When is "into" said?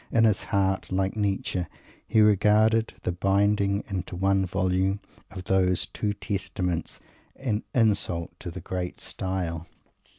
3.87-4.15